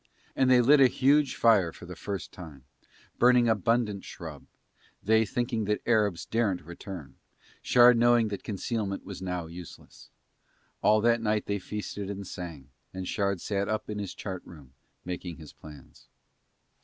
[0.35, 2.63] And they lit a huge fire for the first time,
[3.19, 4.47] burning abundant scrub,
[5.03, 7.17] they thinking that Arabs daren't return,
[7.61, 10.09] Shard knowing that concealment was now useless.
[10.81, 14.73] All that night they feasted and sang, and Shard sat up in his chart room
[15.05, 16.07] making his plans.